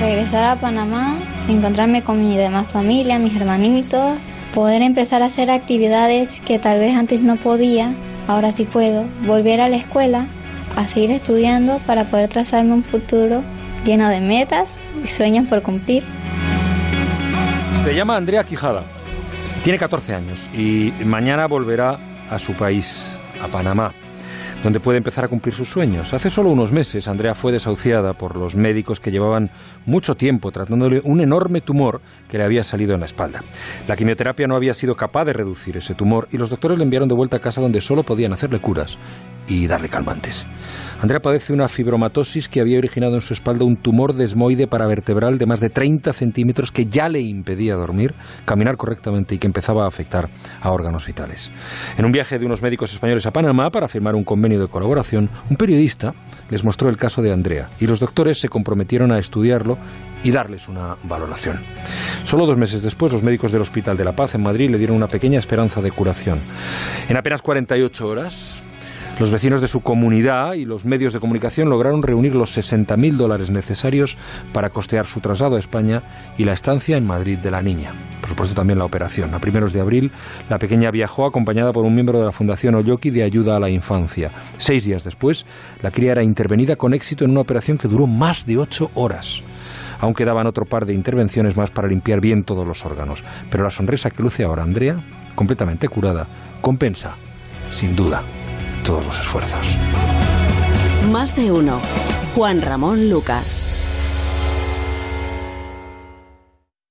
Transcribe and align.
Regresar 0.00 0.44
a 0.44 0.56
Panamá, 0.56 1.16
encontrarme 1.48 2.02
con 2.02 2.22
mi 2.22 2.36
demás 2.36 2.66
familia, 2.70 3.18
mis 3.18 3.34
hermanitos, 3.34 4.18
poder 4.54 4.82
empezar 4.82 5.22
a 5.22 5.26
hacer 5.26 5.50
actividades 5.50 6.40
que 6.42 6.58
tal 6.58 6.78
vez 6.80 6.94
antes 6.94 7.22
no 7.22 7.36
podía, 7.36 7.94
ahora 8.28 8.52
sí 8.52 8.64
puedo, 8.64 9.06
volver 9.24 9.62
a 9.62 9.68
la 9.68 9.76
escuela, 9.76 10.26
a 10.76 10.86
seguir 10.86 11.12
estudiando 11.12 11.78
para 11.86 12.04
poder 12.04 12.28
trazarme 12.28 12.74
un 12.74 12.84
futuro 12.84 13.42
lleno 13.86 14.08
de 14.08 14.20
metas 14.20 14.68
y 15.02 15.08
sueños 15.08 15.48
por 15.48 15.62
cumplir. 15.62 16.04
Se 17.82 17.94
llama 17.94 18.16
Andrea 18.16 18.44
Quijada, 18.44 18.84
tiene 19.64 19.78
14 19.78 20.14
años 20.14 20.38
y 20.54 20.92
mañana 21.04 21.46
volverá 21.46 21.98
a 22.30 22.38
su 22.38 22.52
país, 22.52 23.18
a 23.42 23.48
Panamá 23.48 23.94
donde 24.62 24.80
puede 24.80 24.98
empezar 24.98 25.24
a 25.24 25.28
cumplir 25.28 25.54
sus 25.54 25.68
sueños. 25.68 26.12
Hace 26.14 26.30
solo 26.30 26.50
unos 26.50 26.72
meses, 26.72 27.08
Andrea 27.08 27.34
fue 27.34 27.52
desahuciada 27.52 28.14
por 28.14 28.36
los 28.36 28.56
médicos 28.56 29.00
que 29.00 29.10
llevaban 29.10 29.50
mucho 29.84 30.16
tiempo 30.16 30.50
tratándole 30.50 31.00
un 31.04 31.20
enorme 31.20 31.60
tumor 31.60 32.00
que 32.28 32.38
le 32.38 32.44
había 32.44 32.64
salido 32.64 32.94
en 32.94 33.00
la 33.00 33.06
espalda. 33.06 33.42
La 33.88 33.96
quimioterapia 33.96 34.46
no 34.46 34.56
había 34.56 34.74
sido 34.74 34.96
capaz 34.96 35.24
de 35.24 35.32
reducir 35.32 35.76
ese 35.76 35.94
tumor 35.94 36.28
y 36.32 36.38
los 36.38 36.50
doctores 36.50 36.78
le 36.78 36.84
enviaron 36.84 37.08
de 37.08 37.14
vuelta 37.14 37.36
a 37.36 37.40
casa 37.40 37.60
donde 37.60 37.80
solo 37.80 38.02
podían 38.02 38.32
hacerle 38.32 38.60
curas 38.60 38.98
y 39.48 39.66
darle 39.66 39.88
calmantes. 39.88 40.46
Andrea 41.00 41.20
padece 41.20 41.52
una 41.52 41.68
fibromatosis 41.68 42.48
que 42.48 42.60
había 42.60 42.78
originado 42.78 43.16
en 43.16 43.20
su 43.20 43.34
espalda 43.34 43.66
un 43.66 43.76
tumor 43.76 44.14
desmoide 44.14 44.66
paravertebral 44.66 45.36
de 45.36 45.44
más 45.44 45.60
de 45.60 45.68
30 45.68 46.12
centímetros 46.14 46.72
que 46.72 46.86
ya 46.86 47.10
le 47.10 47.20
impedía 47.20 47.74
dormir, 47.74 48.14
caminar 48.46 48.78
correctamente 48.78 49.34
y 49.34 49.38
que 49.38 49.46
empezaba 49.46 49.84
a 49.84 49.88
afectar 49.88 50.28
a 50.60 50.70
órganos 50.70 51.06
vitales. 51.06 51.50
En 51.98 52.06
un 52.06 52.12
viaje 52.12 52.38
de 52.38 52.46
unos 52.46 52.62
médicos 52.62 52.94
españoles 52.94 53.26
a 53.26 53.30
Panamá 53.30 53.70
para 53.70 53.88
firmar 53.88 54.14
un 54.14 54.24
convenio 54.24 54.58
de 54.58 54.68
colaboración, 54.68 55.28
un 55.50 55.56
periodista 55.56 56.14
les 56.48 56.64
mostró 56.64 56.88
el 56.88 56.96
caso 56.96 57.20
de 57.20 57.32
Andrea 57.32 57.68
y 57.78 57.86
los 57.86 58.00
doctores 58.00 58.40
se 58.40 58.48
comprometieron 58.48 59.12
a 59.12 59.18
estudiarlo 59.18 59.76
y 60.24 60.30
darles 60.30 60.66
una 60.66 60.96
valoración. 61.04 61.60
Solo 62.24 62.46
dos 62.46 62.56
meses 62.56 62.82
después, 62.82 63.12
los 63.12 63.22
médicos 63.22 63.52
del 63.52 63.60
Hospital 63.60 63.98
de 63.98 64.04
la 64.04 64.16
Paz 64.16 64.34
en 64.34 64.42
Madrid 64.42 64.70
le 64.70 64.78
dieron 64.78 64.96
una 64.96 65.08
pequeña 65.08 65.38
esperanza 65.38 65.82
de 65.82 65.90
curación. 65.90 66.40
En 67.08 67.16
apenas 67.16 67.42
48 67.42 68.06
horas, 68.06 68.62
los 69.18 69.30
vecinos 69.30 69.62
de 69.62 69.68
su 69.68 69.80
comunidad 69.80 70.54
y 70.54 70.66
los 70.66 70.84
medios 70.84 71.14
de 71.14 71.20
comunicación 71.20 71.70
lograron 71.70 72.02
reunir 72.02 72.34
los 72.34 72.56
60.000 72.56 73.16
dólares 73.16 73.50
necesarios 73.50 74.18
para 74.52 74.68
costear 74.68 75.06
su 75.06 75.20
traslado 75.20 75.56
a 75.56 75.58
España 75.58 76.02
y 76.36 76.44
la 76.44 76.52
estancia 76.52 76.98
en 76.98 77.06
Madrid 77.06 77.38
de 77.38 77.50
la 77.50 77.62
niña. 77.62 77.92
Por 78.20 78.28
supuesto 78.28 78.54
también 78.54 78.78
la 78.78 78.84
operación. 78.84 79.34
A 79.34 79.38
primeros 79.38 79.72
de 79.72 79.80
abril, 79.80 80.10
la 80.50 80.58
pequeña 80.58 80.90
viajó 80.90 81.24
acompañada 81.24 81.72
por 81.72 81.84
un 81.84 81.94
miembro 81.94 82.18
de 82.18 82.26
la 82.26 82.32
Fundación 82.32 82.74
Oyoki 82.74 83.10
de 83.10 83.22
Ayuda 83.22 83.56
a 83.56 83.60
la 83.60 83.70
Infancia. 83.70 84.30
Seis 84.58 84.84
días 84.84 85.02
después, 85.02 85.46
la 85.82 85.90
cría 85.90 86.12
era 86.12 86.22
intervenida 86.22 86.76
con 86.76 86.92
éxito 86.92 87.24
en 87.24 87.30
una 87.30 87.40
operación 87.40 87.78
que 87.78 87.88
duró 87.88 88.06
más 88.06 88.44
de 88.44 88.58
ocho 88.58 88.90
horas. 88.94 89.42
Aún 89.98 90.12
quedaban 90.12 90.46
otro 90.46 90.66
par 90.66 90.84
de 90.84 90.92
intervenciones 90.92 91.56
más 91.56 91.70
para 91.70 91.88
limpiar 91.88 92.20
bien 92.20 92.44
todos 92.44 92.66
los 92.66 92.84
órganos. 92.84 93.24
Pero 93.50 93.64
la 93.64 93.70
sonrisa 93.70 94.10
que 94.10 94.22
luce 94.22 94.44
ahora 94.44 94.62
Andrea, 94.62 94.98
completamente 95.34 95.88
curada, 95.88 96.26
compensa, 96.60 97.16
sin 97.70 97.96
duda, 97.96 98.22
todos 98.86 99.04
los 99.04 99.18
esfuerzos. 99.18 99.66
Más 101.10 101.34
de 101.34 101.50
uno. 101.50 101.80
Juan 102.34 102.62
Ramón 102.62 103.10
Lucas. 103.10 103.75